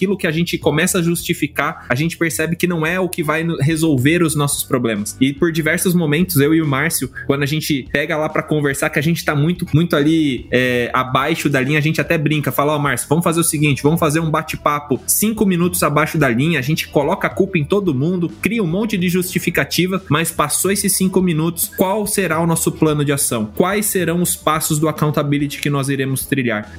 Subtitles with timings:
[0.00, 3.22] aquilo que a gente começa a justificar, a gente percebe que não é o que
[3.22, 5.14] vai resolver os nossos problemas.
[5.20, 8.88] E por diversos momentos, eu e o Márcio, quando a gente pega lá para conversar,
[8.88, 12.50] que a gente tá muito, muito ali é, abaixo da linha, a gente até brinca,
[12.50, 16.16] fala, ó, oh, Márcio, vamos fazer o seguinte, vamos fazer um bate-papo cinco minutos abaixo
[16.16, 20.02] da linha, a gente coloca a culpa em todo mundo, cria um monte de justificativa,
[20.08, 23.50] mas passou esses cinco minutos, qual será o nosso plano de ação?
[23.54, 26.70] Quais serão os passos do accountability que nós iremos trilhar?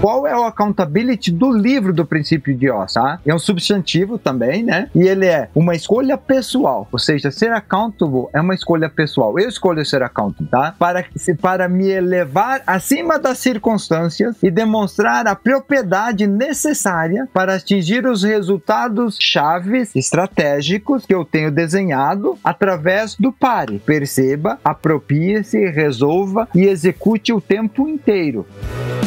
[0.00, 3.20] Qual é o accountability do livro do princípio de Oz, tá?
[3.26, 4.88] É um substantivo também, né?
[4.94, 9.38] E ele é uma escolha pessoal, ou seja, ser accountable é uma escolha pessoal.
[9.38, 10.74] Eu escolho ser accountable, tá?
[10.78, 11.04] Para,
[11.40, 19.16] para me elevar acima das circunstâncias e demonstrar a propriedade necessária para atingir os resultados
[19.20, 23.80] chaves estratégicos que eu tenho desenhado através do pare.
[23.80, 28.46] Perceba, aproprie-se, resolva e execute o tempo inteiro.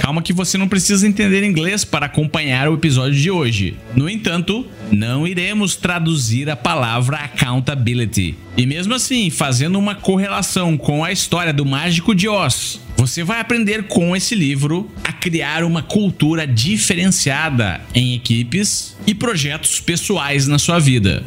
[0.02, 3.78] Calma que você não precisa entender inglês para acompanhar o episódio de hoje.
[3.96, 8.36] No entanto, não iremos traduzir a palavra accountability.
[8.58, 13.40] E mesmo assim, fazendo uma correlação com a história do Mágico de Oz, você vai
[13.40, 20.58] aprender com esse livro a criar uma cultura diferenciada em equipes e projetos pessoais na
[20.58, 21.24] sua vida.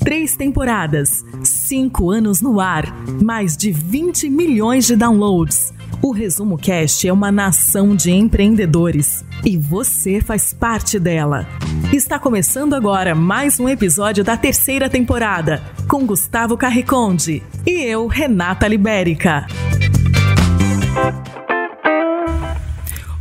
[0.00, 2.84] Três temporadas, cinco anos no ar,
[3.22, 9.56] mais de 20 milhões de downloads o Resumo Cast é uma nação de empreendedores e
[9.56, 11.46] você faz parte dela.
[11.92, 18.66] Está começando agora mais um episódio da terceira temporada com Gustavo Carriconde e eu, Renata
[18.68, 19.46] Libérica.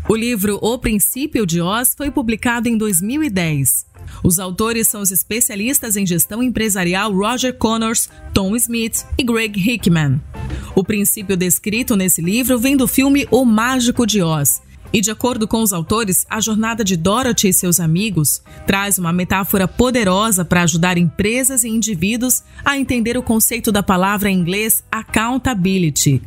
[0.08, 3.86] O livro O Princípio de Oz foi publicado em 2010.
[4.24, 10.22] Os autores são os especialistas em gestão empresarial Roger Connors, Tom Smith e Greg Hickman.
[10.76, 14.62] O princípio descrito nesse livro vem do filme O Mágico de Oz.
[14.94, 19.12] E de acordo com os autores, a jornada de Dorothy e seus amigos traz uma
[19.12, 24.84] metáfora poderosa para ajudar empresas e indivíduos a entender o conceito da palavra em inglês
[24.92, 26.22] accountability.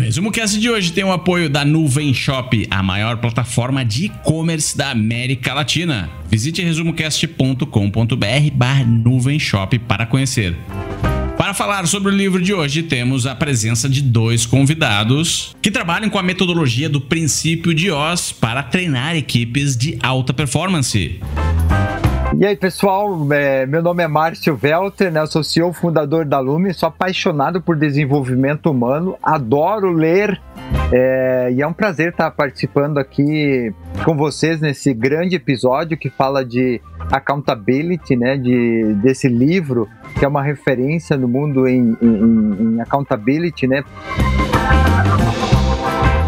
[0.00, 4.76] Resumo Cast de hoje tem o apoio da Nuvem Shop, a maior plataforma de e-commerce
[4.76, 6.10] da América Latina.
[6.30, 10.54] Visite resumocast.com.br barra Nuvem Shop para conhecer.
[11.38, 16.10] Para falar sobre o livro de hoje, temos a presença de dois convidados que trabalham
[16.10, 21.18] com a metodologia do princípio de Oz para treinar equipes de alta performance.
[22.38, 25.20] E aí, pessoal, é, meu nome é Márcio Welter, né?
[25.20, 30.38] Eu sou CEO fundador da Lume, sou apaixonado por desenvolvimento humano, adoro ler
[30.92, 33.72] é, e é um prazer estar participando aqui
[34.04, 36.78] com vocês nesse grande episódio que fala de
[37.10, 38.36] accountability, né?
[38.36, 39.88] De, desse livro
[40.18, 43.82] que é uma referência no mundo em, em, em accountability, né?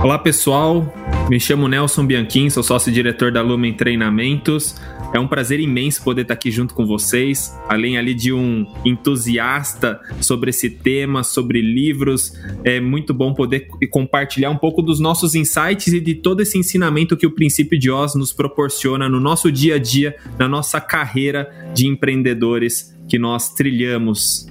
[0.02, 0.90] Olá, pessoal.
[1.28, 4.74] Me chamo Nelson Bianchim, sou sócio-diretor da Lumen Treinamentos.
[5.12, 10.00] É um prazer imenso poder estar aqui junto com vocês, além ali de um entusiasta
[10.20, 12.32] sobre esse tema, sobre livros.
[12.64, 17.16] É muito bom poder compartilhar um pouco dos nossos insights e de todo esse ensinamento
[17.16, 21.50] que o princípio de Oz nos proporciona no nosso dia a dia, na nossa carreira
[21.74, 24.46] de empreendedores que nós trilhamos.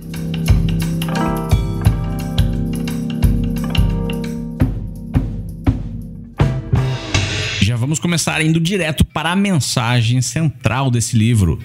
[7.78, 11.60] Vamos começar indo direto para a mensagem central desse livro.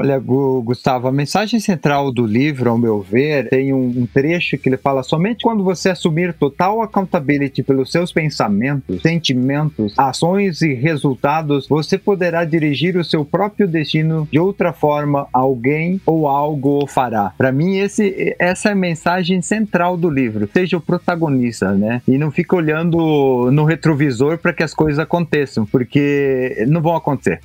[0.00, 4.78] Olha, Gustavo, a mensagem central do livro, ao meu ver, tem um, trecho que ele
[4.78, 11.98] fala somente quando você assumir total accountability pelos seus pensamentos, sentimentos, ações e resultados, você
[11.98, 17.34] poderá dirigir o seu próprio destino de outra forma, alguém ou algo o fará.
[17.36, 20.48] Para mim, esse, essa é a mensagem central do livro.
[20.50, 22.00] Seja o protagonista, né?
[22.08, 27.40] E não fique olhando no retrovisor para que as coisas aconteçam, porque não vão acontecer.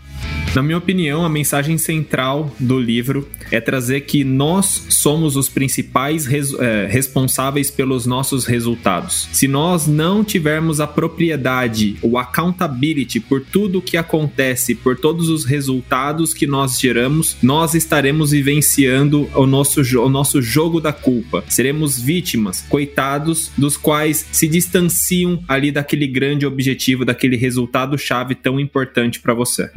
[0.55, 6.25] Na minha opinião, a mensagem central do livro é trazer que nós somos os principais
[6.25, 9.27] res, é, responsáveis pelos nossos resultados.
[9.31, 15.29] Se nós não tivermos a propriedade, o accountability por tudo o que acontece, por todos
[15.29, 21.43] os resultados que nós geramos, nós estaremos vivenciando o nosso, o nosso jogo da culpa.
[21.49, 28.59] Seremos vítimas, coitados, dos quais se distanciam ali daquele grande objetivo, daquele resultado chave tão
[28.59, 29.69] importante para você.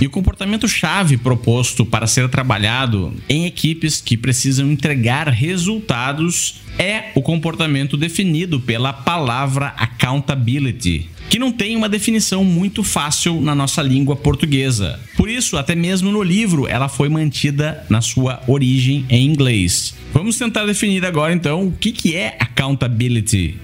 [0.00, 7.10] E o comportamento chave proposto para ser trabalhado em equipes que precisam entregar resultados é
[7.14, 13.82] o comportamento definido pela palavra accountability, que não tem uma definição muito fácil na nossa
[13.82, 14.98] língua portuguesa.
[15.18, 19.94] Por isso, até mesmo no livro, ela foi mantida na sua origem em inglês.
[20.14, 23.58] Vamos tentar definir agora então o que, que é accountability.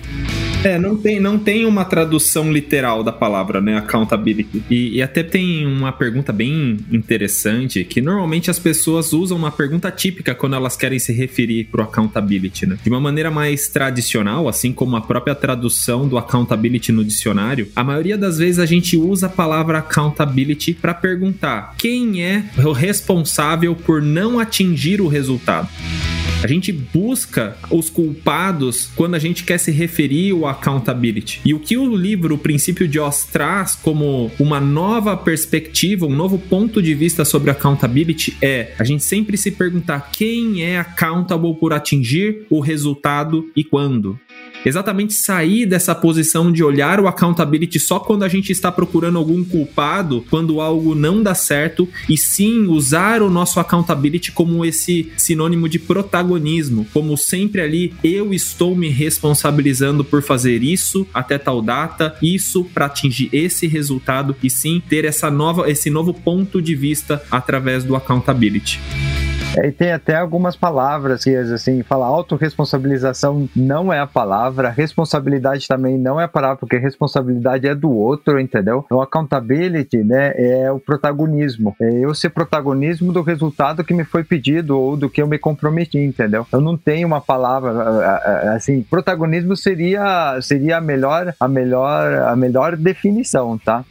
[0.66, 3.76] É, não tem, não tem uma tradução literal da palavra, né?
[3.76, 4.64] Accountability.
[4.68, 9.92] E, e até tem uma pergunta bem interessante que normalmente as pessoas usam uma pergunta
[9.92, 12.76] típica quando elas querem se referir pro accountability, né?
[12.82, 17.84] De uma maneira mais tradicional, assim como a própria tradução do accountability no dicionário, a
[17.84, 23.76] maioria das vezes a gente usa a palavra accountability para perguntar quem é o responsável
[23.76, 25.68] por não atingir o resultado.
[26.46, 31.40] A gente busca os culpados quando a gente quer se referir ao accountability.
[31.44, 36.14] E o que o livro O Princípio de Oz traz como uma nova perspectiva, um
[36.14, 41.52] novo ponto de vista sobre accountability é a gente sempre se perguntar quem é accountable
[41.56, 44.16] por atingir o resultado e quando
[44.66, 49.44] exatamente sair dessa posição de olhar o accountability só quando a gente está procurando algum
[49.44, 55.68] culpado, quando algo não dá certo, e sim usar o nosso accountability como esse sinônimo
[55.68, 62.16] de protagonismo, como sempre ali eu estou me responsabilizando por fazer isso até tal data,
[62.20, 67.22] isso para atingir esse resultado e sim ter essa nova esse novo ponto de vista
[67.30, 68.80] através do accountability.
[69.56, 75.66] É, e tem até algumas palavras que, assim, fala autorresponsabilização não é a palavra, responsabilidade
[75.66, 78.84] também não é a palavra, porque responsabilidade é do outro, entendeu?
[78.90, 81.74] O accountability, né, é o protagonismo.
[81.80, 85.38] É eu ser protagonismo do resultado que me foi pedido ou do que eu me
[85.38, 86.46] comprometi, entendeu?
[86.52, 92.76] Eu não tenho uma palavra, assim, protagonismo seria, seria a melhor, a melhor, a melhor
[92.76, 93.84] definição, tá?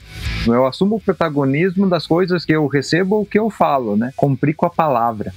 [0.45, 4.11] Eu assumo o protagonismo das coisas que eu recebo ou que eu falo, né?
[4.15, 5.33] Cumprir com a palavra.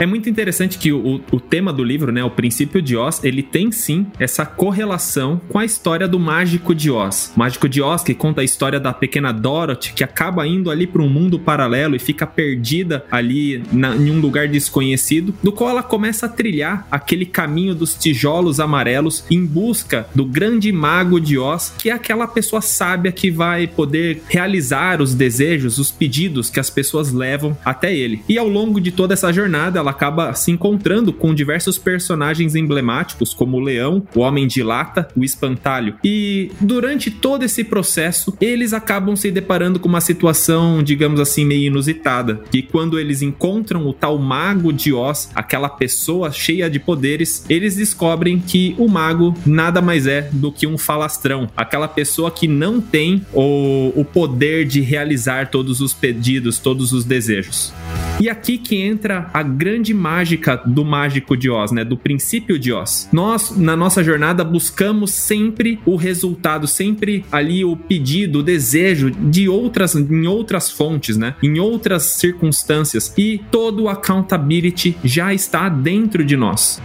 [0.00, 3.44] É muito interessante que o, o tema do livro, né, o princípio de Oz, ele
[3.44, 7.32] tem sim essa correlação com a história do mágico de Oz.
[7.36, 10.84] O mágico de Oz que conta a história da pequena Dorothy que acaba indo ali
[10.84, 15.70] para um mundo paralelo e fica perdida ali na, em um lugar desconhecido, do qual
[15.70, 21.38] ela começa a trilhar aquele caminho dos tijolos amarelos em busca do grande mago de
[21.38, 26.58] Oz, que é aquela pessoa sábia que vai poder realizar os desejos, os pedidos que
[26.58, 28.24] as pessoas levam até ele.
[28.28, 33.34] E ao longo de toda essa jornada, ela acaba se encontrando com diversos personagens emblemáticos,
[33.34, 35.96] como o Leão, o Homem de Lata, o Espantalho.
[36.02, 41.66] E durante todo esse processo, eles acabam se deparando com uma situação, digamos assim, meio
[41.66, 42.40] inusitada.
[42.50, 47.76] Que quando eles encontram o tal Mago de Oz, aquela pessoa cheia de poderes, eles
[47.76, 52.80] descobrem que o mago nada mais é do que um falastrão, aquela pessoa que não
[52.80, 57.72] tem o, o poder de realizar todos os pedidos, todos os desejos.
[58.20, 61.84] E aqui que entra a grande mágica do mágico de Oz, né?
[61.84, 63.08] Do princípio de Oz.
[63.12, 69.48] Nós, na nossa jornada, buscamos sempre o resultado, sempre ali o pedido, o desejo de
[69.48, 71.34] outras, em outras fontes, né?
[71.42, 73.12] Em outras circunstâncias.
[73.16, 76.80] E todo o accountability já está dentro de nós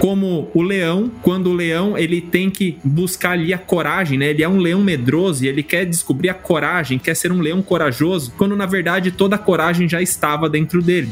[0.00, 4.30] como o leão, quando o leão ele tem que buscar ali a coragem, né?
[4.30, 7.62] Ele é um leão medroso e ele quer descobrir a coragem, quer ser um leão
[7.62, 11.08] corajoso, quando na verdade toda a coragem já estava dentro dele.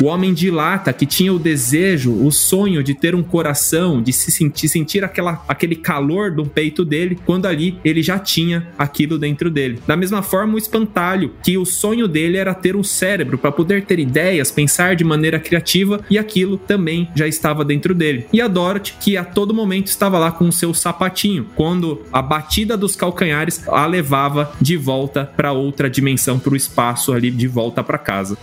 [0.00, 4.12] O homem de lata que tinha o desejo, o sonho de ter um coração, de
[4.12, 9.18] se sentir, sentir aquela, aquele calor do peito dele, quando ali ele já tinha aquilo
[9.18, 9.80] dentro dele.
[9.86, 13.84] Da mesma forma, o espantalho, que o sonho dele era ter um cérebro para poder
[13.86, 18.27] ter ideias, pensar de maneira criativa, e aquilo também já estava dentro dele.
[18.32, 22.20] E a Dorothy, que a todo momento estava lá com o seu sapatinho, quando a
[22.20, 27.46] batida dos calcanhares a levava de volta para outra dimensão, para o espaço ali, de
[27.46, 28.36] volta para casa.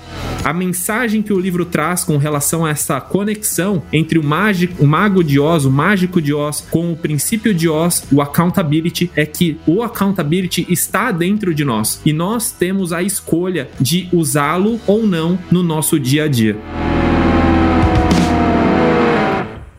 [0.43, 4.87] A mensagem que o livro traz com relação a essa conexão entre o, mágico, o
[4.87, 9.25] mago de Oz, o mágico de Oz, com o princípio de Oz, o accountability, é
[9.25, 15.05] que o accountability está dentro de nós e nós temos a escolha de usá-lo ou
[15.05, 16.55] não no nosso dia a dia.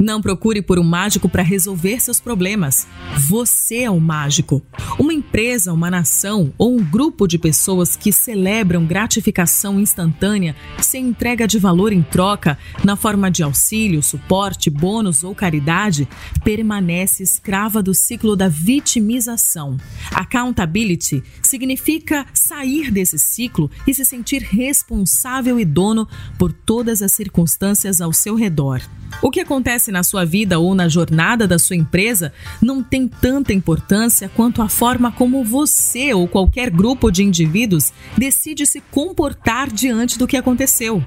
[0.06, 2.86] Não procure por um mágico para resolver seus problemas.
[3.28, 4.62] Você é o mágico.
[5.00, 11.44] Uma empresa, uma nação ou um grupo de pessoas que celebram gratificação instantânea sem entrega
[11.44, 16.08] de valor em troca, na forma de auxílio, suporte, bônus ou caridade,
[16.44, 19.76] permanece escrava do ciclo da vitimização.
[20.12, 26.06] Accountability significa sair desse ciclo e se sentir responsável e dono
[26.38, 28.80] por todas as circunstâncias ao seu redor.
[29.22, 33.52] O que acontece na sua vida ou na jornada da sua empresa não tem tanta
[33.52, 40.18] importância quanto a forma como você ou qualquer grupo de indivíduos decide se comportar diante
[40.18, 41.02] do que aconteceu.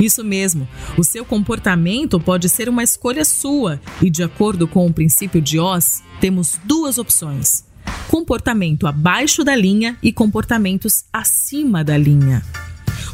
[0.00, 4.92] Isso mesmo, o seu comportamento pode ser uma escolha sua e, de acordo com o
[4.92, 7.64] princípio de Oz, temos duas opções:
[8.08, 12.42] comportamento abaixo da linha e comportamentos acima da linha.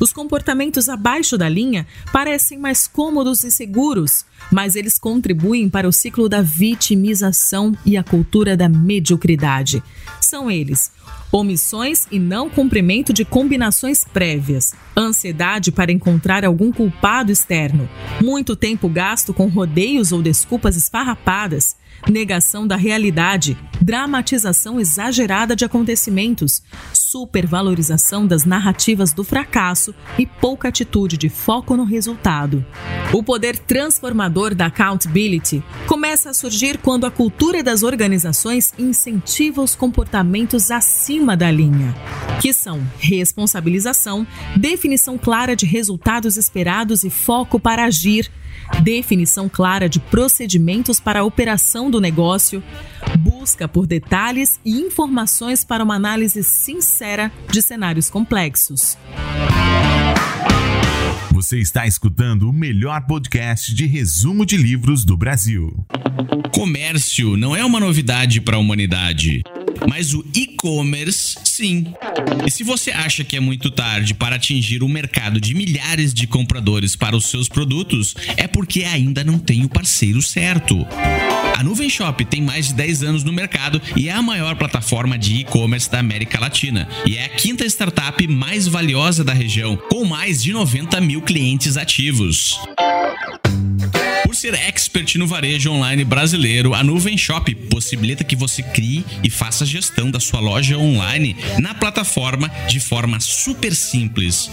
[0.01, 5.93] Os comportamentos abaixo da linha parecem mais cômodos e seguros, mas eles contribuem para o
[5.93, 9.83] ciclo da vitimização e a cultura da mediocridade.
[10.21, 10.91] São eles
[11.33, 17.89] omissões e não cumprimento de combinações prévias, ansiedade para encontrar algum culpado externo,
[18.21, 21.77] muito tempo gasto com rodeios ou desculpas esfarrapadas,
[22.11, 31.17] negação da realidade, dramatização exagerada de acontecimentos, supervalorização das narrativas do fracasso e pouca atitude
[31.17, 32.65] de foco no resultado.
[33.13, 39.75] O poder transformador da accountability começa a surgir quando a cultura das organizações incentiva os
[39.75, 41.95] comportamentos acima da linha,
[42.41, 48.31] que são responsabilização, definição clara de resultados esperados e foco para agir
[48.83, 52.63] definição clara de procedimentos para a operação do negócio,
[53.19, 58.97] busca por detalhes e informações para uma análise sincera de cenários complexos.
[61.33, 65.85] Você está escutando o melhor podcast de resumo de livros do Brasil.
[66.55, 69.43] Comércio não é uma novidade para a humanidade.
[69.89, 71.87] Mas o e-commerce, sim.
[72.47, 76.27] E se você acha que é muito tarde para atingir um mercado de milhares de
[76.27, 80.87] compradores para os seus produtos, é porque ainda não tem o parceiro certo.
[81.57, 85.17] A Nuvem Shop tem mais de 10 anos no mercado e é a maior plataforma
[85.17, 86.89] de e-commerce da América Latina.
[87.07, 91.77] E é a quinta startup mais valiosa da região, com mais de 90 mil clientes
[91.77, 92.59] ativos.
[94.35, 99.65] Ser expert no varejo online brasileiro, a Nuvem Shop possibilita que você crie e faça
[99.65, 104.51] gestão da sua loja online na plataforma de forma super simples.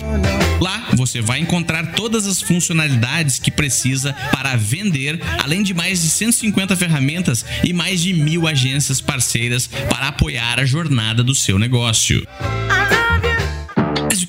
[0.61, 6.09] Lá você vai encontrar todas as funcionalidades que precisa para vender, além de mais de
[6.09, 12.25] 150 ferramentas e mais de mil agências parceiras para apoiar a jornada do seu negócio.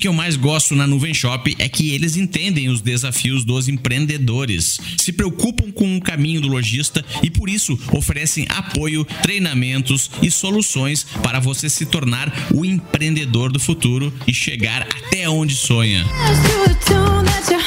[0.03, 4.77] Que eu mais gosto na Nuvem Shop é que eles entendem os desafios dos empreendedores,
[4.97, 11.03] se preocupam com o caminho do lojista e por isso oferecem apoio, treinamentos e soluções
[11.23, 16.05] para você se tornar o empreendedor do futuro e chegar até onde sonha.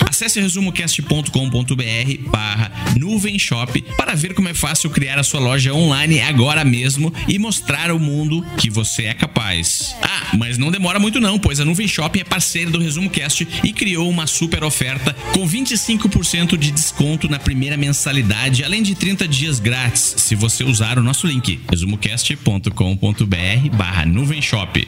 [0.09, 6.21] Acesse resumocast.com.br barra nuvem shop para ver como é fácil criar a sua loja online
[6.21, 9.95] agora mesmo e mostrar ao mundo que você é capaz.
[10.03, 13.47] Ah, mas não demora muito não, pois a Nuvem Shop é parceira do Resumo Cast
[13.63, 19.29] e criou uma super oferta com 25% de desconto na primeira mensalidade, além de 30
[19.29, 24.87] dias grátis, se você usar o nosso link resumocast.com.br barra nuvem shop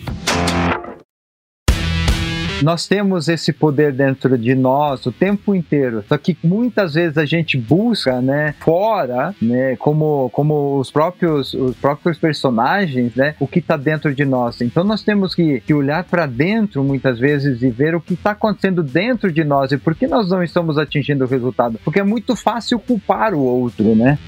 [2.62, 6.04] nós temos esse poder dentro de nós o tempo inteiro.
[6.08, 11.76] Só que muitas vezes a gente busca, né, fora, né, como, como os próprios os
[11.76, 14.60] próprios personagens, né, o que está dentro de nós.
[14.60, 18.32] Então nós temos que, que olhar para dentro muitas vezes e ver o que está
[18.32, 21.78] acontecendo dentro de nós e por que nós não estamos atingindo o resultado.
[21.84, 24.18] Porque é muito fácil culpar o outro, né?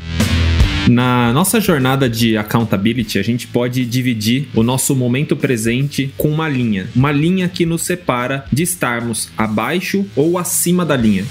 [0.91, 6.49] Na nossa jornada de accountability, a gente pode dividir o nosso momento presente com uma
[6.49, 11.25] linha, uma linha que nos separa de estarmos abaixo ou acima da linha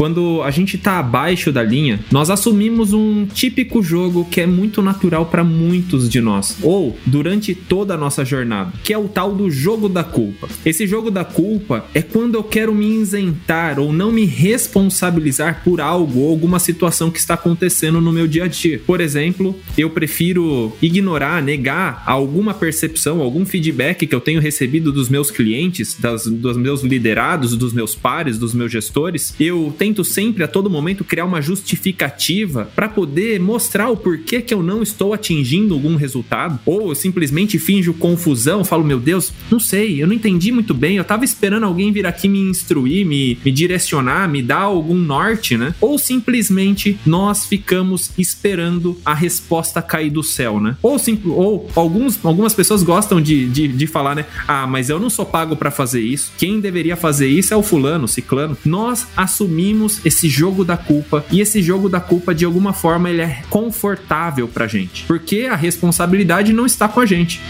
[0.00, 4.80] quando a gente tá abaixo da linha, nós assumimos um típico jogo que é muito
[4.80, 9.34] natural para muitos de nós, ou durante toda a nossa jornada, que é o tal
[9.34, 10.48] do jogo da culpa.
[10.64, 15.82] Esse jogo da culpa é quando eu quero me isentar ou não me responsabilizar por
[15.82, 18.80] algo ou alguma situação que está acontecendo no meu dia a dia.
[18.86, 25.10] Por exemplo, eu prefiro ignorar, negar alguma percepção, algum feedback que eu tenho recebido dos
[25.10, 29.34] meus clientes, das, dos meus liderados, dos meus pares, dos meus gestores.
[29.38, 34.40] Eu tenho tento sempre a todo momento criar uma justificativa para poder mostrar o porquê
[34.40, 39.32] que eu não estou atingindo algum resultado, ou eu simplesmente finjo confusão, falo, meu Deus,
[39.50, 43.04] não sei, eu não entendi muito bem, eu tava esperando alguém vir aqui me instruir,
[43.04, 45.74] me, me direcionar, me dar algum norte, né?
[45.80, 50.76] Ou simplesmente nós ficamos esperando a resposta cair do céu, né?
[50.80, 54.24] Ou, sim, ou alguns, algumas pessoas gostam de, de, de falar, né?
[54.46, 56.32] Ah, mas eu não sou pago para fazer isso.
[56.38, 58.56] Quem deveria fazer isso é o fulano, o ciclano.
[58.64, 63.22] Nós assumimos esse jogo da culpa e esse jogo da culpa de alguma forma ele
[63.22, 67.40] é confortável pra gente, porque a responsabilidade não está com a gente.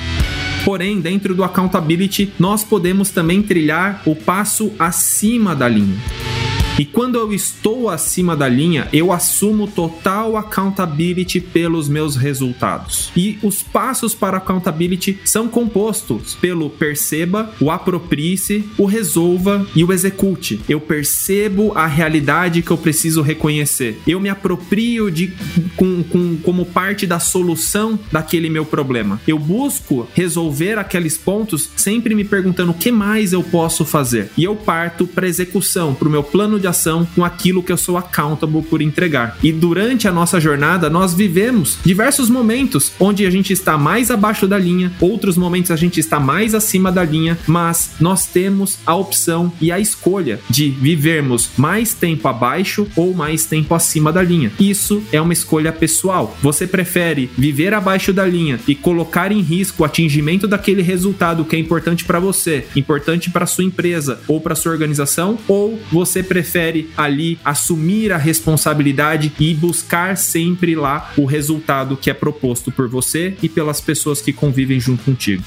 [0.65, 5.97] Porém, dentro do accountability, nós podemos também trilhar o passo acima da linha.
[6.79, 13.11] E quando eu estou acima da linha, eu assumo total accountability pelos meus resultados.
[13.17, 19.93] E os passos para accountability são compostos pelo perceba, o aproprie-se, o resolva e o
[19.93, 20.61] execute.
[20.69, 24.01] Eu percebo a realidade que eu preciso reconhecer.
[24.07, 25.33] Eu me aproprio de
[25.77, 29.21] com, com, como parte da solução daquele meu problema.
[29.27, 34.31] Eu busco resolver aqueles pontos sempre me perguntando o que mais eu posso fazer.
[34.37, 37.77] E eu parto para execução, para o meu plano de ação com aquilo que eu
[37.77, 39.37] sou accountable por entregar.
[39.43, 44.47] E durante a nossa jornada, nós vivemos diversos momentos onde a gente está mais abaixo
[44.47, 48.95] da linha, outros momentos a gente está mais acima da linha, mas nós temos a
[48.95, 54.53] opção e a escolha de vivermos mais tempo abaixo ou mais tempo acima da linha.
[54.61, 56.37] Isso é uma escolha pessoal.
[56.43, 61.57] Você prefere viver abaixo da linha e colocar em risco o atingimento daquele resultado que
[61.57, 66.50] é importante para você, importante para sua empresa ou para sua organização, ou você prefere
[66.97, 73.37] ali assumir a responsabilidade e buscar sempre lá o resultado que é proposto por você
[73.43, 75.45] e pelas pessoas que convivem junto contigo.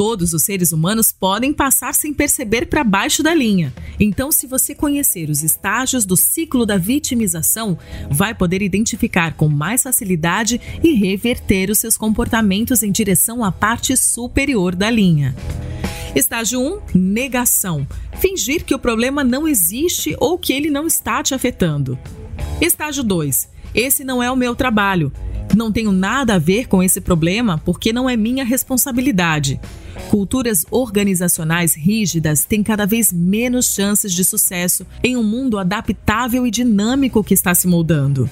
[0.00, 3.70] Todos os seres humanos podem passar sem perceber para baixo da linha.
[4.00, 7.76] Então, se você conhecer os estágios do ciclo da vitimização,
[8.10, 13.94] vai poder identificar com mais facilidade e reverter os seus comportamentos em direção à parte
[13.94, 15.36] superior da linha.
[16.16, 17.86] Estágio 1: negação.
[18.18, 21.98] Fingir que o problema não existe ou que ele não está te afetando.
[22.58, 25.12] Estágio 2: esse não é o meu trabalho.
[25.56, 29.60] Não tenho nada a ver com esse problema porque não é minha responsabilidade.
[30.08, 36.50] Culturas organizacionais rígidas têm cada vez menos chances de sucesso em um mundo adaptável e
[36.50, 38.30] dinâmico que está se moldando.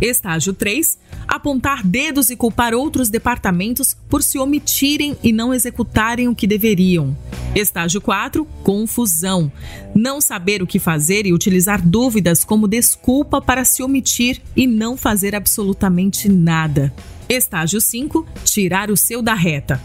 [0.00, 0.98] Estágio 3:
[1.28, 7.16] apontar dedos e culpar outros departamentos por se omitirem e não executarem o que deveriam.
[7.54, 9.50] Estágio 4: confusão.
[9.94, 14.96] Não saber o que fazer e utilizar dúvidas como desculpa para se omitir e não
[14.96, 16.92] fazer absolutamente nada.
[17.28, 19.80] Estágio 5: tirar o seu da reta.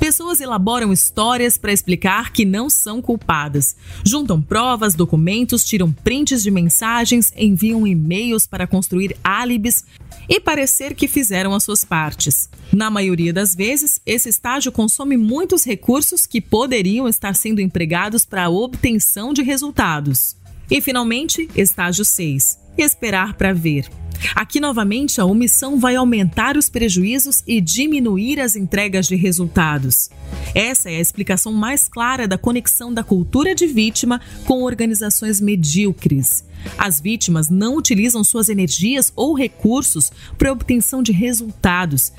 [0.00, 3.76] Pessoas elaboram histórias para explicar que não são culpadas.
[4.04, 9.84] Juntam provas, documentos, tiram prints de mensagens, enviam e-mails para construir álibis
[10.32, 12.48] e parecer que fizeram as suas partes.
[12.72, 18.44] Na maioria das vezes, esse estágio consome muitos recursos que poderiam estar sendo empregados para
[18.44, 20.34] a obtenção de resultados.
[20.70, 23.90] E finalmente, estágio 6: esperar para ver.
[24.34, 30.10] Aqui novamente a omissão vai aumentar os prejuízos e diminuir as entregas de resultados.
[30.54, 36.44] Essa é a explicação mais clara da conexão da cultura de vítima com organizações medíocres.
[36.78, 42.12] As vítimas não utilizam suas energias ou recursos para obtenção de resultados,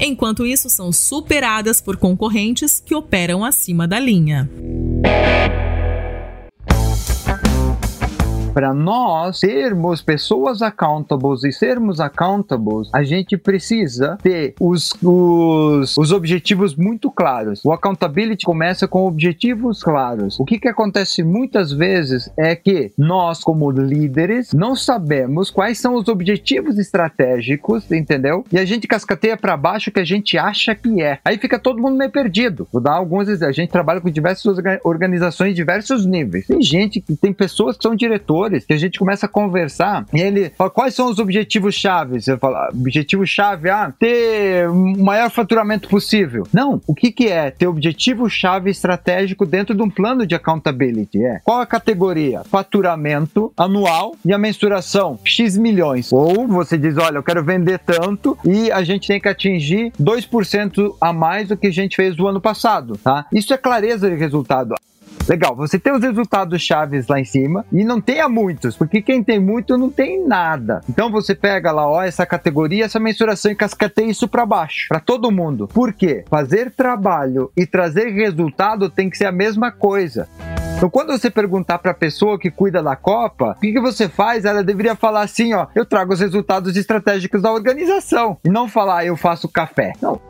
[0.00, 4.48] enquanto isso são superadas por concorrentes que operam acima da linha.
[8.52, 16.12] Para nós sermos pessoas accountables e sermos accountables, a gente precisa ter os, os, os
[16.12, 17.60] objetivos muito claros.
[17.64, 20.38] O accountability começa com objetivos claros.
[20.40, 25.94] O que, que acontece muitas vezes é que nós, como líderes, não sabemos quais são
[25.94, 28.44] os objetivos estratégicos, entendeu?
[28.50, 31.18] E a gente cascateia para baixo o que a gente acha que é.
[31.24, 32.66] Aí fica todo mundo meio perdido.
[32.72, 33.58] Vou dar alguns exemplos.
[33.58, 36.46] A gente trabalha com diversas organizações, diversos níveis.
[36.46, 40.20] Tem gente que tem pessoas que são diretores que a gente começa a conversar e
[40.20, 42.24] ele fala quais são os objetivos chaves.
[42.24, 46.46] Você fala, objetivo chave, ah, ter o maior faturamento possível.
[46.52, 51.24] Não, o que que é ter objetivo chave estratégico dentro de um plano de accountability?
[51.24, 52.42] É qual a categoria?
[52.44, 56.12] Faturamento anual e a mensuração X milhões.
[56.12, 60.94] Ou você diz, olha, eu quero vender tanto e a gente tem que atingir 2%
[61.00, 63.26] a mais do que a gente fez do ano passado, tá?
[63.32, 64.74] Isso é clareza de resultado.
[65.28, 69.22] Legal, você tem os resultados chaves lá em cima e não tenha muitos, porque quem
[69.22, 70.80] tem muito não tem nada.
[70.88, 75.00] Então você pega lá, ó, essa categoria, essa mensuração e cascateia isso para baixo, para
[75.00, 75.68] todo mundo.
[75.68, 76.24] Por quê?
[76.28, 80.28] Fazer trabalho e trazer resultado tem que ser a mesma coisa.
[80.78, 84.08] Então, quando você perguntar para a pessoa que cuida da Copa, o que, que você
[84.08, 88.38] faz, ela deveria falar assim: ó, eu trago os resultados estratégicos da organização.
[88.44, 89.94] E não falar, eu faço café.
[90.00, 90.20] Não.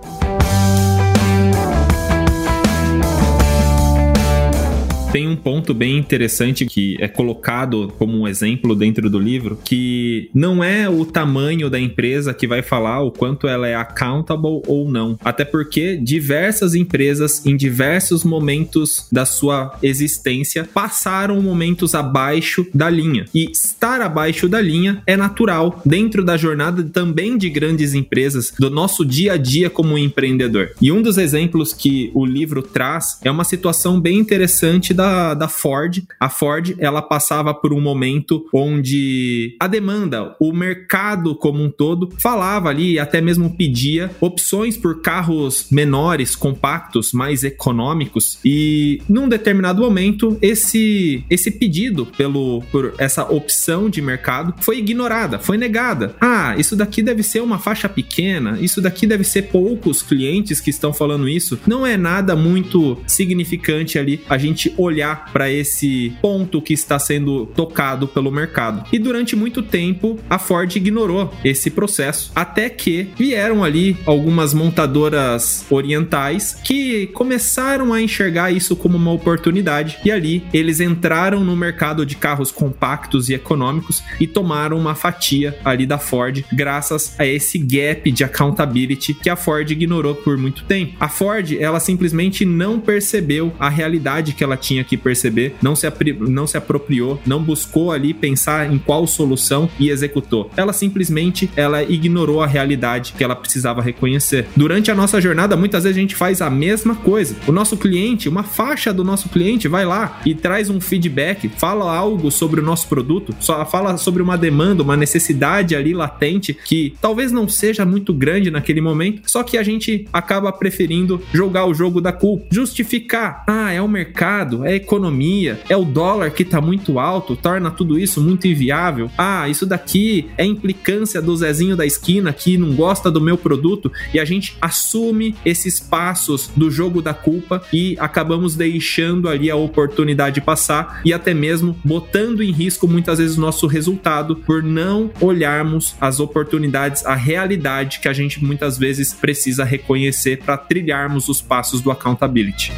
[5.10, 10.30] Tem um ponto bem interessante que é colocado como um exemplo dentro do livro, que
[10.34, 14.90] não é o tamanho da empresa que vai falar o quanto ela é accountable ou
[14.90, 15.18] não.
[15.24, 23.24] Até porque diversas empresas, em diversos momentos da sua existência, passaram momentos abaixo da linha.
[23.34, 28.68] E estar abaixo da linha é natural dentro da jornada também de grandes empresas, do
[28.68, 30.72] nosso dia a dia como empreendedor.
[30.82, 35.46] E um dos exemplos que o livro traz é uma situação bem interessante da, da
[35.46, 36.02] Ford.
[36.18, 42.10] A Ford, ela passava por um momento onde a demanda, o mercado como um todo,
[42.18, 48.40] falava ali, até mesmo pedia opções por carros menores, compactos, mais econômicos.
[48.44, 55.38] E num determinado momento, esse, esse pedido pelo, por essa opção de mercado foi ignorada,
[55.38, 56.16] foi negada.
[56.20, 60.70] Ah, isso daqui deve ser uma faixa pequena, isso daqui deve ser poucos clientes que
[60.70, 61.56] estão falando isso.
[61.68, 64.87] Não é nada muito significante ali a gente olhar
[65.32, 68.84] para esse ponto que está sendo tocado pelo mercado.
[68.92, 75.64] E durante muito tempo a Ford ignorou esse processo, até que vieram ali algumas montadoras
[75.70, 82.04] orientais que começaram a enxergar isso como uma oportunidade e ali eles entraram no mercado
[82.04, 87.58] de carros compactos e econômicos e tomaram uma fatia ali da Ford graças a esse
[87.58, 90.94] gap de accountability que a Ford ignorou por muito tempo.
[91.00, 95.86] A Ford, ela simplesmente não percebeu a realidade que ela tinha que perceber, não se,
[96.20, 100.50] não se apropriou, não buscou ali pensar em qual solução e executou.
[100.56, 104.46] Ela simplesmente ela ignorou a realidade que ela precisava reconhecer.
[104.56, 107.36] Durante a nossa jornada, muitas vezes a gente faz a mesma coisa.
[107.46, 111.94] O nosso cliente, uma faixa do nosso cliente vai lá e traz um feedback, fala
[111.94, 116.94] algo sobre o nosso produto, só fala sobre uma demanda, uma necessidade ali latente que
[117.00, 121.74] talvez não seja muito grande naquele momento, só que a gente acaba preferindo jogar o
[121.74, 126.60] jogo da culpa, justificar, ah, é o mercado, é economia, é o dólar que tá
[126.60, 129.10] muito alto, torna tudo isso muito inviável.
[129.16, 133.90] Ah, isso daqui é implicância do Zezinho da esquina que não gosta do meu produto
[134.12, 139.56] e a gente assume esses passos do jogo da culpa e acabamos deixando ali a
[139.56, 145.10] oportunidade passar e até mesmo botando em risco muitas vezes o nosso resultado por não
[145.18, 151.40] olharmos as oportunidades, a realidade que a gente muitas vezes precisa reconhecer para trilharmos os
[151.40, 152.70] passos do accountability.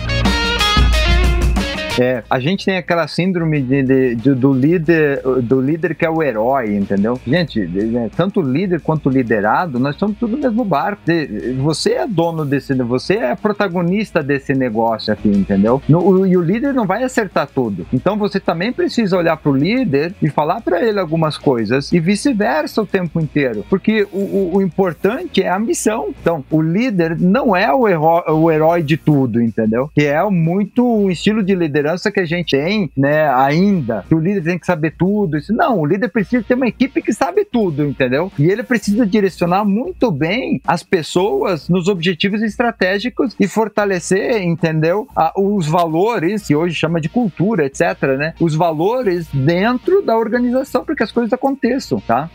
[2.00, 6.10] É, a gente tem aquela síndrome de, de, de, do líder do líder que é
[6.10, 7.20] o herói, entendeu?
[7.26, 7.68] Gente,
[8.16, 11.02] tanto líder quanto liderado, nós somos tudo no mesmo barco.
[11.58, 15.82] Você é dono desse, você é protagonista desse negócio aqui, entendeu?
[15.86, 17.86] No, e o líder não vai acertar tudo.
[17.92, 22.00] Então você também precisa olhar para o líder e falar para ele algumas coisas e
[22.00, 26.14] vice-versa o tempo inteiro, porque o, o, o, importante é a missão.
[26.20, 29.90] Então, o líder não é o, herói, o herói de tudo, entendeu?
[29.94, 34.14] Que é muito um estilo de liderança liderança que a gente tem, né, ainda, que
[34.14, 35.36] o líder tem que saber tudo.
[35.36, 35.52] Isso.
[35.52, 38.30] Não, o líder precisa ter uma equipe que sabe tudo, entendeu?
[38.38, 45.08] E ele precisa direcionar muito bem as pessoas nos objetivos estratégicos e fortalecer, entendeu?
[45.36, 48.34] os valores, que hoje chama de cultura, etc, né?
[48.40, 52.28] Os valores dentro da organização para que as coisas aconteçam, tá?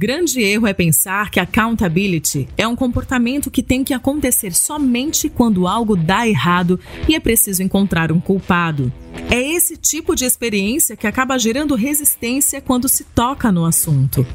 [0.00, 5.66] Grande erro é pensar que accountability é um comportamento que tem que acontecer somente quando
[5.66, 8.90] algo dá errado e é preciso encontrar um culpado.
[9.30, 14.26] É esse tipo de experiência que acaba gerando resistência quando se toca no assunto.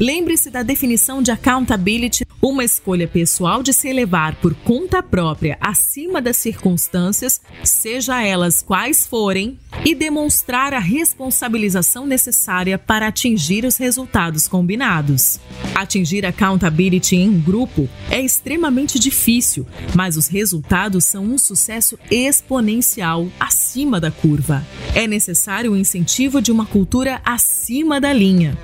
[0.00, 6.20] Lembre-se da definição de accountability, uma escolha pessoal de se elevar por conta própria acima
[6.20, 14.46] das circunstâncias, seja elas quais forem, e demonstrar a responsabilização necessária para atingir os resultados
[14.46, 15.40] combinados.
[15.74, 23.28] Atingir accountability em um grupo é extremamente difícil, mas os resultados são um sucesso exponencial
[23.40, 24.64] acima da curva.
[24.94, 28.56] É necessário o incentivo de uma cultura acima da linha.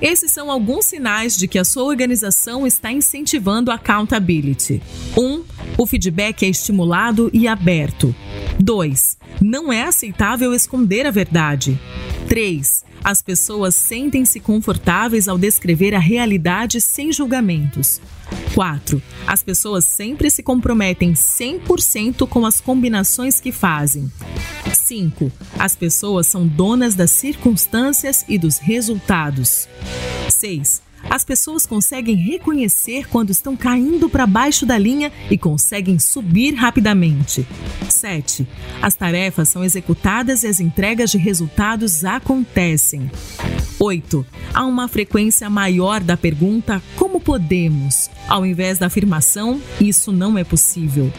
[0.00, 4.80] Esses são alguns sinais de que a sua organização está incentivando a accountability.
[5.16, 5.20] 1.
[5.20, 5.44] Um,
[5.76, 8.14] o feedback é estimulado e aberto.
[8.60, 9.18] 2.
[9.40, 11.78] Não é aceitável esconder a verdade.
[12.28, 12.84] 3.
[13.02, 18.00] As pessoas sentem-se confortáveis ao descrever a realidade sem julgamentos.
[18.54, 19.00] 4.
[19.26, 24.10] As pessoas sempre se comprometem 100% com as combinações que fazem.
[24.72, 25.30] 5.
[25.58, 29.68] As pessoas são donas das circunstâncias e dos resultados.
[30.28, 30.87] 6.
[31.08, 37.46] As pessoas conseguem reconhecer quando estão caindo para baixo da linha e conseguem subir rapidamente.
[37.88, 38.46] 7.
[38.82, 43.10] As tarefas são executadas e as entregas de resultados acontecem.
[43.78, 44.26] 8.
[44.52, 50.44] Há uma frequência maior da pergunta como podemos, ao invés da afirmação isso não é
[50.44, 51.12] possível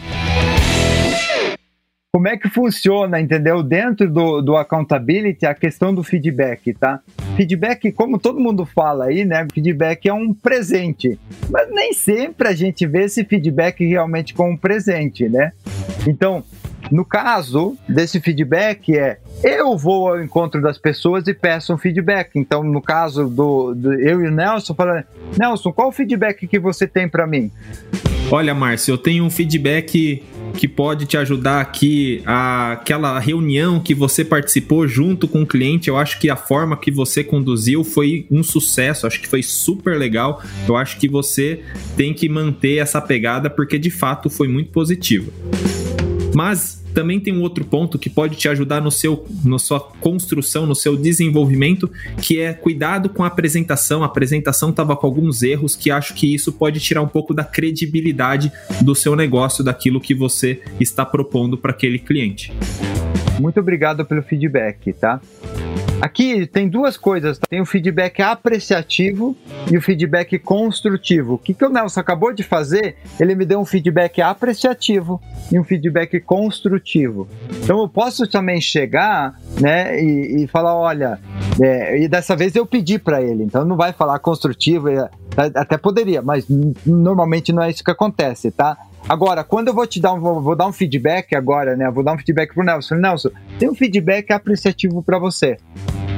[2.12, 3.62] como é que funciona, entendeu?
[3.62, 6.98] Dentro do, do accountability, a questão do feedback, tá?
[7.36, 9.46] Feedback, como todo mundo fala aí, né?
[9.54, 11.16] Feedback é um presente.
[11.48, 15.52] Mas nem sempre a gente vê esse feedback realmente como um presente, né?
[16.04, 16.42] Então,
[16.90, 22.32] No caso desse feedback é eu vou ao encontro das pessoas e peço um feedback.
[22.34, 25.04] Então, no caso do, do eu e o Nelson, falando,
[25.38, 27.50] Nelson, qual o feedback que você tem para mim?
[28.30, 34.24] Olha, Márcio, eu tenho um feedback que pode te ajudar aqui aquela reunião que você
[34.24, 35.88] participou junto com o cliente.
[35.88, 39.98] Eu acho que a forma que você conduziu foi um sucesso, acho que foi super
[39.98, 40.42] legal.
[40.68, 41.60] Eu acho que você
[41.96, 45.32] tem que manter essa pegada porque de fato foi muito positivo.
[46.34, 50.66] Mas também tem um outro ponto que pode te ajudar no seu, na sua construção,
[50.66, 54.02] no seu desenvolvimento, que é cuidado com a apresentação.
[54.02, 57.44] A apresentação estava com alguns erros que acho que isso pode tirar um pouco da
[57.44, 62.52] credibilidade do seu negócio, daquilo que você está propondo para aquele cliente.
[63.40, 65.20] Muito obrigado pelo feedback, tá?
[66.00, 67.46] Aqui tem duas coisas, tá?
[67.48, 69.36] tem o feedback apreciativo
[69.70, 71.34] e o feedback construtivo.
[71.34, 72.96] O que, que o Nelson acabou de fazer?
[73.18, 75.20] Ele me deu um feedback apreciativo
[75.52, 77.28] e um feedback construtivo.
[77.62, 81.18] Então eu posso também chegar né, e, e falar, olha,
[81.60, 85.76] é, e dessa vez eu pedi para ele, então não vai falar construtivo, é, até
[85.76, 86.46] poderia, mas
[86.86, 88.76] normalmente não é isso que acontece, tá?
[89.08, 91.90] Agora, quando eu vou te dar um, vou, dar um feedback agora, né?
[91.90, 92.96] Vou dar um feedback pro Nelson.
[92.96, 95.56] Nelson, tem um feedback apreciativo para você,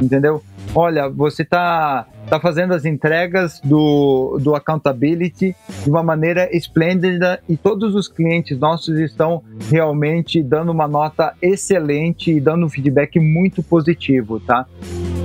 [0.00, 0.42] entendeu?
[0.74, 7.58] Olha, você tá tá fazendo as entregas do, do accountability de uma maneira esplêndida e
[7.58, 13.62] todos os clientes nossos estão realmente dando uma nota excelente e dando um feedback muito
[13.62, 14.66] positivo, tá?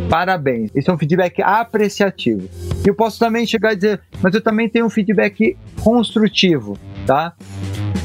[0.10, 0.70] Parabéns.
[0.76, 2.50] Esse é um feedback apreciativo.
[2.90, 7.34] Eu posso também chegar e dizer, mas eu também tenho um feedback construtivo tá?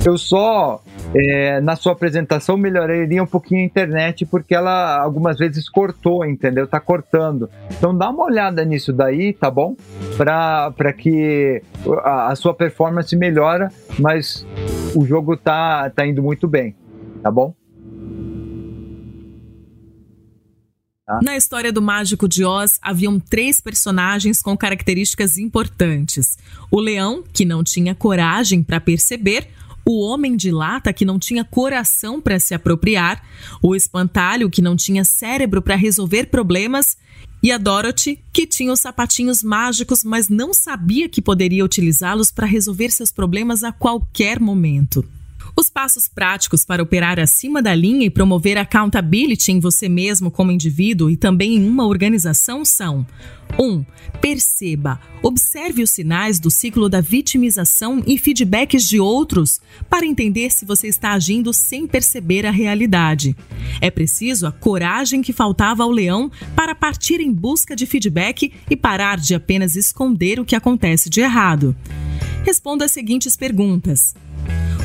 [0.07, 0.81] Eu só
[1.14, 6.66] é, na sua apresentação melhoraria um pouquinho a internet porque ela algumas vezes cortou, entendeu?
[6.66, 7.51] Tá cortando.
[7.71, 9.77] Então dá uma olhada nisso daí, tá bom?
[10.16, 11.62] Para que
[12.05, 14.47] a, a, sua performance melhora, mas
[14.95, 16.75] o jogo tá, tá indo muito bem,
[17.23, 17.55] tá bom?
[21.07, 21.19] Tá?
[21.23, 26.38] Na história do Mágico de Oz, haviam três personagens com características importantes:
[26.71, 29.49] o leão, que não tinha coragem para perceber,
[29.85, 33.23] o homem de lata que não tinha coração para se apropriar,
[33.61, 36.97] o espantalho que não tinha cérebro para resolver problemas
[37.43, 42.47] e a Dorothy que tinha os sapatinhos mágicos, mas não sabia que poderia utilizá-los para
[42.47, 45.05] resolver seus problemas a qualquer momento.
[45.55, 50.51] Os passos práticos para operar acima da linha e promover accountability em você mesmo como
[50.51, 53.07] indivíduo e também em uma organização são:
[53.59, 53.62] 1.
[53.62, 53.85] Um,
[54.19, 59.61] perceba, observe os sinais do ciclo da vitimização e feedbacks de outros
[59.91, 63.37] para entender se você está agindo sem perceber a realidade.
[63.79, 68.77] É preciso a coragem que faltava ao leão para partir em busca de feedback e
[68.77, 71.77] parar de apenas esconder o que acontece de errado.
[72.44, 74.14] Responda as seguintes perguntas: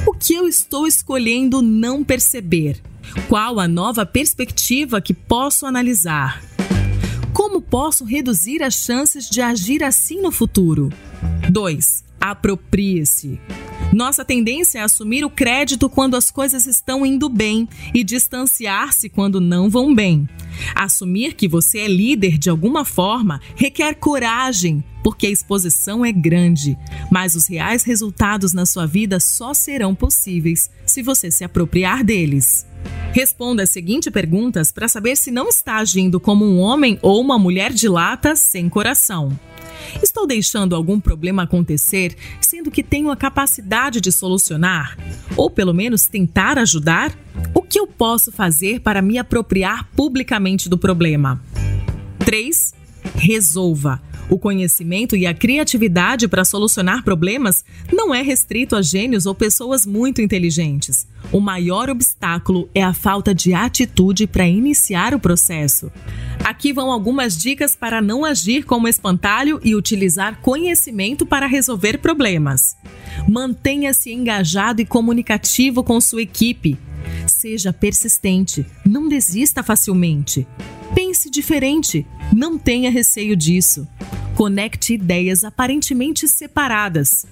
[0.05, 2.81] o que eu estou escolhendo não perceber?
[3.27, 6.41] Qual a nova perspectiva que posso analisar?
[7.33, 10.91] Como posso reduzir as chances de agir assim no futuro?
[11.49, 12.06] 2.
[12.19, 13.39] Aproprie-se.
[13.93, 19.39] Nossa tendência é assumir o crédito quando as coisas estão indo bem e distanciar-se quando
[19.39, 20.27] não vão bem.
[20.75, 26.77] Assumir que você é líder de alguma forma requer coragem, porque a exposição é grande,
[27.09, 32.65] mas os reais resultados na sua vida só serão possíveis se você se apropriar deles.
[33.13, 37.39] Responda as seguintes perguntas para saber se não está agindo como um homem ou uma
[37.39, 39.37] mulher de lata sem coração.
[40.01, 44.97] Estou deixando algum problema acontecer, sendo que tenho a capacidade de solucionar?
[45.35, 47.17] Ou pelo menos tentar ajudar?
[47.53, 51.41] O que eu posso fazer para me apropriar publicamente do problema?
[52.19, 52.73] 3.
[53.15, 54.01] Resolva.
[54.29, 59.85] O conhecimento e a criatividade para solucionar problemas não é restrito a gênios ou pessoas
[59.85, 61.07] muito inteligentes.
[61.31, 65.89] O maior obstáculo é a falta de atitude para iniciar o processo.
[66.47, 72.77] Aqui vão algumas dicas para não agir como espantalho e utilizar conhecimento para resolver problemas.
[73.27, 76.77] Mantenha-se engajado e comunicativo com sua equipe.
[77.27, 80.47] Seja persistente, não desista facilmente.
[80.95, 83.85] Pense diferente, não tenha receio disso.
[84.33, 87.25] Conecte ideias aparentemente separadas.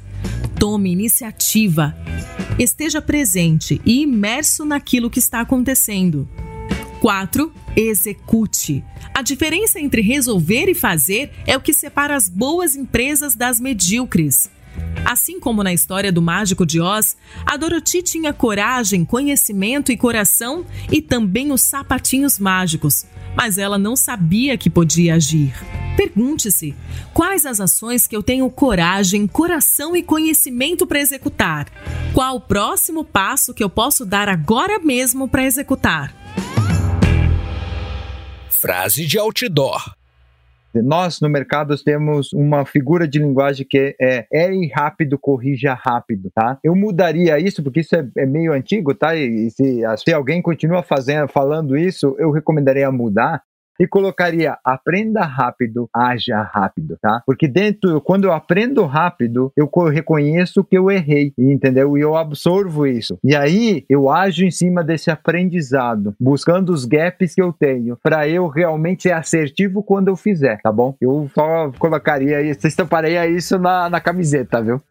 [0.60, 1.96] Tome iniciativa.
[2.60, 6.28] Esteja presente e imerso naquilo que está acontecendo.
[7.00, 7.65] 4.
[7.76, 8.84] Execute.
[9.14, 14.50] A diferença entre resolver e fazer é o que separa as boas empresas das medíocres.
[15.06, 20.66] Assim como na história do Mágico de Oz, a Dorothy tinha coragem, conhecimento e coração
[20.92, 25.54] e também os sapatinhos mágicos, mas ela não sabia que podia agir.
[25.96, 26.76] Pergunte-se:
[27.14, 31.68] quais as ações que eu tenho coragem, coração e conhecimento para executar?
[32.14, 36.25] Qual o próximo passo que eu posso dar agora mesmo para executar?
[38.60, 39.96] Frase de outdoor.
[40.74, 46.58] Nós, no mercado, temos uma figura de linguagem que é erre rápido, corrija rápido, tá?
[46.64, 49.16] Eu mudaria isso, porque isso é, é meio antigo, tá?
[49.16, 53.42] E, se, se alguém continua fazendo, falando isso, eu recomendaria mudar,
[53.80, 57.22] e colocaria aprenda rápido, haja rápido, tá?
[57.26, 61.98] Porque dentro, quando eu aprendo rápido, eu reconheço que eu errei, entendeu?
[61.98, 63.18] E eu absorvo isso.
[63.24, 68.28] E aí eu ajo em cima desse aprendizado, buscando os gaps que eu tenho, para
[68.28, 70.96] eu realmente ser assertivo quando eu fizer, tá bom?
[71.02, 74.82] Eu só colocaria isso, estamparia isso na, na camiseta, viu?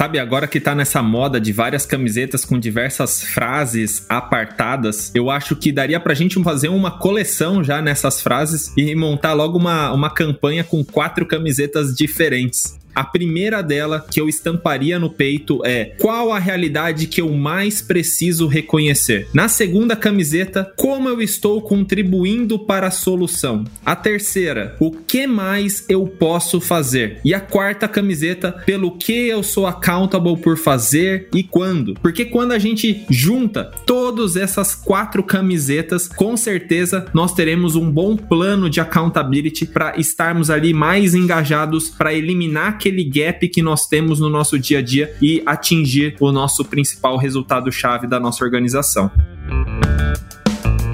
[0.00, 5.54] Sabe, agora que tá nessa moda de várias camisetas com diversas frases apartadas, eu acho
[5.54, 10.08] que daria pra gente fazer uma coleção já nessas frases e montar logo uma, uma
[10.08, 12.79] campanha com quatro camisetas diferentes.
[12.94, 17.80] A primeira dela que eu estamparia no peito é: qual a realidade que eu mais
[17.80, 19.28] preciso reconhecer?
[19.32, 23.64] Na segunda camiseta, como eu estou contribuindo para a solução?
[23.84, 27.20] A terceira, o que mais eu posso fazer?
[27.24, 31.94] E a quarta camiseta, pelo que eu sou accountable por fazer e quando?
[31.94, 38.16] Porque quando a gente junta todas essas quatro camisetas, com certeza nós teremos um bom
[38.16, 44.20] plano de accountability para estarmos ali mais engajados para eliminar aquele gap que nós temos
[44.20, 49.10] no nosso dia a dia e atingir o nosso principal resultado-chave da nossa organização.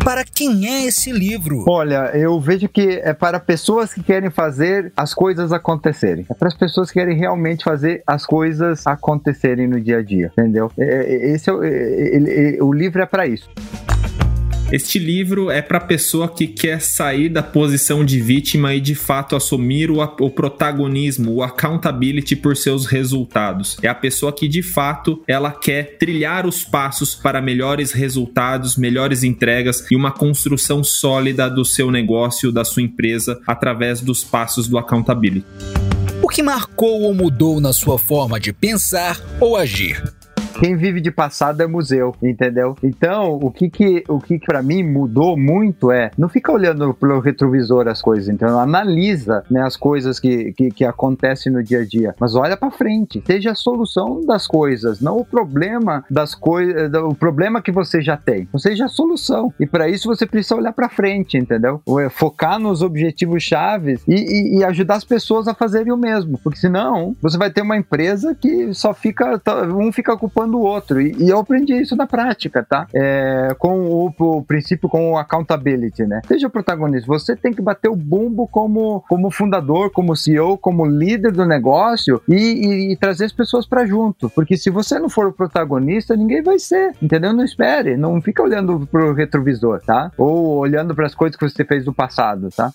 [0.04, 1.64] Para quem é esse livro?
[1.68, 6.26] Olha, eu vejo que é para pessoas que querem fazer as coisas acontecerem.
[6.28, 10.32] É para as pessoas que querem realmente fazer as coisas acontecerem no dia a dia,
[10.32, 10.70] entendeu?
[10.78, 13.48] É, é, esse é, é, é o livro é para isso.
[14.72, 19.36] Este livro é para pessoa que quer sair da posição de vítima e de fato
[19.36, 23.76] assumir o, o, protagonismo, o accountability por seus resultados.
[23.80, 29.22] É a pessoa que de fato ela quer trilhar os passos para melhores resultados, melhores
[29.22, 34.78] entregas e uma construção sólida do seu negócio, da sua empresa através dos passos do
[34.78, 35.46] accountability.
[36.20, 40.02] O que marcou ou mudou na sua forma de pensar ou agir?
[40.58, 42.76] Quem vive de passado é museu, entendeu?
[42.82, 46.94] Então, o que que, o que, que para mim mudou muito é não fica olhando
[46.94, 51.80] pelo retrovisor as coisas, então analisa né, as coisas que, que, que acontecem no dia
[51.80, 56.34] a dia, mas olha para frente, seja a solução das coisas, não o problema das
[56.34, 59.52] coisas, o problema que você já tem, não seja a solução.
[59.60, 61.82] E para isso você precisa olhar para frente, entendeu?
[62.00, 66.38] É focar nos objetivos chaves e, e, e ajudar as pessoas a fazerem o mesmo,
[66.38, 69.40] porque senão você vai ter uma empresa que só fica
[69.76, 71.00] um fica ocupando do outro.
[71.00, 72.86] E, e, eu aprendi isso na prática, tá?
[72.94, 76.20] É, com o, o, princípio, com o accountability, né?
[76.26, 80.86] Seja o protagonista, você tem que bater o bumbo como, como fundador, como CEO, como
[80.86, 84.30] líder do negócio e, e, e trazer as pessoas para junto.
[84.30, 87.32] Porque se você não for o protagonista, ninguém vai ser, entendeu?
[87.32, 90.10] Não espere, não fica olhando pro retrovisor, tá?
[90.16, 92.70] Ou olhando para as coisas que você fez no passado, tá?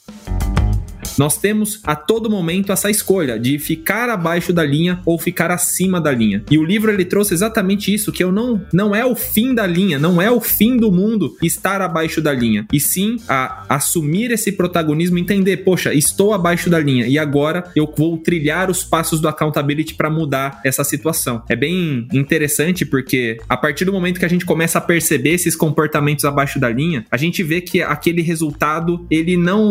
[1.18, 6.00] Nós temos a todo momento essa escolha de ficar abaixo da linha ou ficar acima
[6.00, 6.44] da linha.
[6.50, 9.66] E o livro ele trouxe exatamente isso, que eu não não é o fim da
[9.66, 14.32] linha, não é o fim do mundo estar abaixo da linha, e sim a assumir
[14.32, 19.20] esse protagonismo, entender, poxa, estou abaixo da linha e agora eu vou trilhar os passos
[19.20, 21.44] do accountability para mudar essa situação.
[21.50, 25.56] É bem interessante porque a partir do momento que a gente começa a perceber esses
[25.56, 29.62] comportamentos abaixo da linha, a gente vê que aquele resultado ele não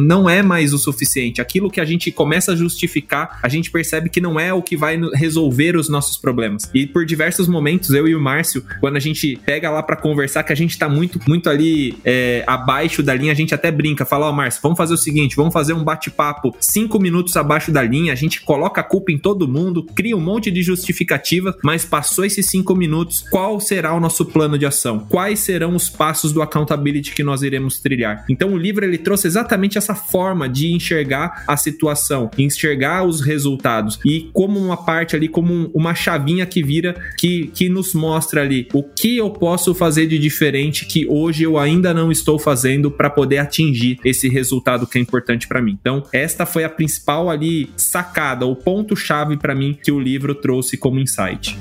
[0.00, 1.40] não é mais o suficiente.
[1.40, 4.76] Aquilo que a gente começa a justificar, a gente percebe que não é o que
[4.76, 6.70] vai resolver os nossos problemas.
[6.74, 10.42] E por diversos momentos, eu e o Márcio, quando a gente pega lá para conversar,
[10.42, 14.04] que a gente tá muito, muito ali é, abaixo da linha, a gente até brinca,
[14.04, 17.72] fala, ó, oh, Márcio, vamos fazer o seguinte, vamos fazer um bate-papo cinco minutos abaixo
[17.72, 21.56] da linha, a gente coloca a culpa em todo mundo, cria um monte de justificativa,
[21.62, 25.00] mas passou esses cinco minutos, qual será o nosso plano de ação?
[25.08, 28.24] Quais serão os passos do accountability que nós iremos trilhar?
[28.28, 33.98] Então o livro ele trouxe exatamente essa forma de enxergar a situação, enxergar os resultados
[34.04, 38.68] e como uma parte ali, como uma chavinha que vira que, que nos mostra ali
[38.72, 43.10] o que eu posso fazer de diferente que hoje eu ainda não estou fazendo para
[43.10, 45.78] poder atingir esse resultado que é importante para mim.
[45.80, 50.34] Então, esta foi a principal ali sacada, o ponto chave para mim que o livro
[50.34, 51.56] trouxe como insight.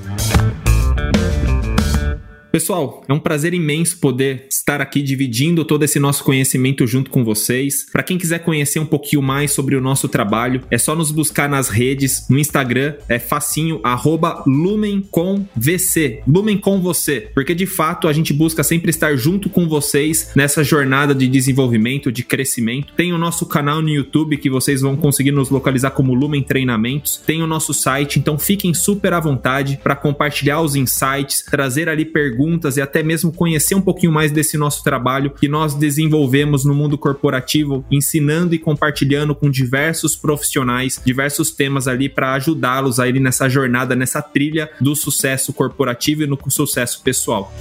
[2.51, 7.23] Pessoal, é um prazer imenso poder estar aqui dividindo todo esse nosso conhecimento junto com
[7.23, 7.85] vocês.
[7.91, 11.47] Para quem quiser conhecer um pouquinho mais sobre o nosso trabalho, é só nos buscar
[11.47, 18.13] nas redes, no Instagram, é facinho, arroba lumencomvc, lumen com você, porque de fato a
[18.13, 22.93] gente busca sempre estar junto com vocês nessa jornada de desenvolvimento, de crescimento.
[22.93, 27.21] Tem o nosso canal no YouTube que vocês vão conseguir nos localizar como Lumen Treinamentos,
[27.27, 32.05] tem o nosso site, então fiquem super à vontade para compartilhar os insights, trazer ali
[32.05, 32.38] perguntas
[32.77, 36.97] e até mesmo conhecer um pouquinho mais desse nosso trabalho que nós desenvolvemos no mundo
[36.97, 43.95] corporativo, ensinando e compartilhando com diversos profissionais, diversos temas ali para ajudá-los aí nessa jornada,
[43.95, 47.51] nessa trilha do sucesso corporativo e no sucesso pessoal.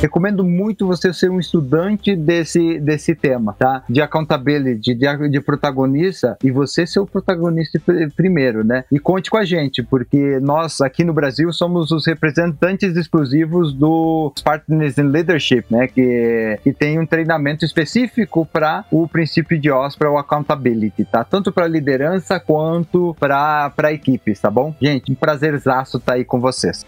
[0.00, 3.84] Recomendo muito você ser um estudante desse, desse tema, tá?
[3.86, 7.78] De accountability, de, de protagonista, e você ser o protagonista
[8.16, 8.84] primeiro, né?
[8.90, 14.32] E conte com a gente, porque nós aqui no Brasil somos os representantes exclusivos do
[14.42, 15.86] Partners in Leadership, né?
[15.86, 21.24] Que, que tem um treinamento específico para o princípio de OS, para o accountability, tá?
[21.24, 24.74] Tanto para liderança quanto para equipes, tá bom?
[24.80, 26.86] Gente, um prazerzaço estar tá aí com vocês.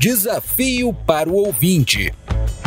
[0.00, 2.10] Desafio para o ouvinte.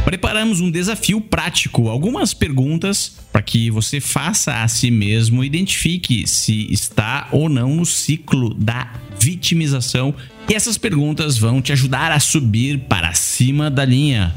[0.05, 6.71] Preparamos um desafio prático, algumas perguntas para que você faça a si mesmo, identifique se
[6.71, 10.13] está ou não no ciclo da vitimização.
[10.47, 14.31] E essas perguntas vão te ajudar a subir para cima da linha.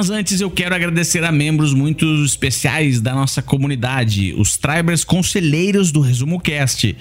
[0.00, 5.92] Mas antes eu quero agradecer a membros muito especiais da nossa comunidade, os Tribers Conselheiros
[5.92, 6.96] do Resumo Cast.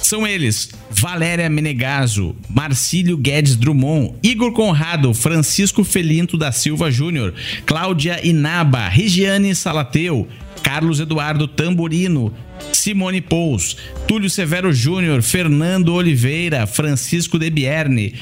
[0.00, 7.34] São eles: Valéria Menegaso, Marcílio Guedes Drummond, Igor Conrado, Francisco Felinto da Silva Júnior,
[7.66, 10.26] Cláudia Inaba, Regiane Salateu,
[10.62, 12.32] Carlos Eduardo Tamburino,
[12.72, 13.76] Simone Pous,
[14.06, 18.14] Túlio Severo Júnior, Fernando Oliveira, Francisco De Bierne,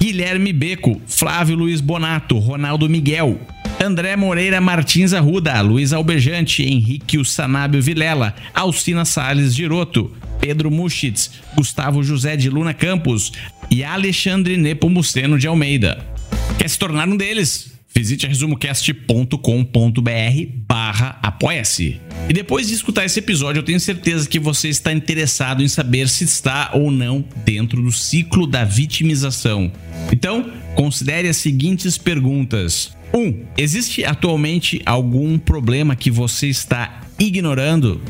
[0.00, 3.38] Guilherme Beco, Flávio Luiz Bonato, Ronaldo Miguel,
[3.82, 12.02] André Moreira Martins Arruda, Luiz Albejante, Henrique Usanábio Vilela, Alcina Sales Giroto, Pedro Muschitz, Gustavo
[12.02, 13.32] José de Luna Campos
[13.70, 16.04] e Alexandre Nepomuceno de Almeida.
[16.58, 17.79] Quer se tornar um deles?
[18.00, 19.36] Visite resumocast.com.br
[20.66, 22.00] barra apoia-se.
[22.30, 26.08] E depois de escutar esse episódio, eu tenho certeza que você está interessado em saber
[26.08, 29.70] se está ou não dentro do ciclo da vitimização.
[30.10, 32.96] Então, considere as seguintes perguntas.
[33.12, 33.18] 1.
[33.18, 38.00] Um, existe atualmente algum problema que você está ignorando?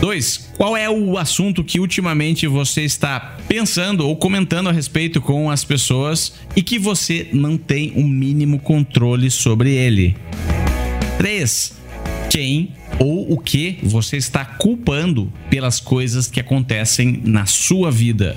[0.00, 0.50] 2.
[0.56, 5.64] Qual é o assunto que ultimamente você está pensando ou comentando a respeito com as
[5.64, 10.16] pessoas e que você não tem o um mínimo controle sobre ele?
[11.18, 11.74] 3.
[12.30, 18.36] Quem ou o que você está culpando pelas coisas que acontecem na sua vida?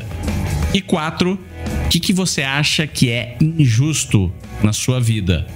[0.73, 1.39] E 4.
[1.85, 4.31] O que, que você acha que é injusto
[4.63, 5.47] na sua vida?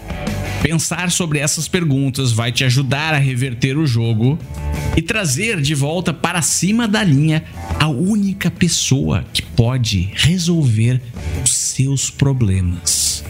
[0.64, 4.39] Pensar sobre essas perguntas vai te ajudar a reverter o jogo
[4.95, 7.43] e trazer de volta para cima da linha
[7.78, 11.01] a única pessoa que pode resolver
[11.43, 13.26] os seus problemas.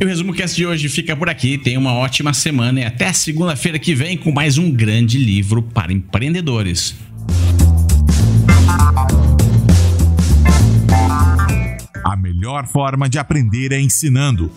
[0.00, 1.58] E o Resumo Cast de hoje fica por aqui.
[1.58, 5.92] Tenha uma ótima semana e até segunda-feira que vem com mais um grande livro para
[5.92, 6.94] empreendedores.
[12.04, 14.52] A melhor forma de aprender é ensinando.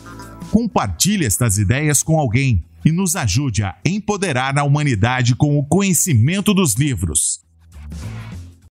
[0.51, 6.53] Compartilhe estas ideias com alguém e nos ajude a empoderar a humanidade com o conhecimento
[6.53, 7.39] dos livros.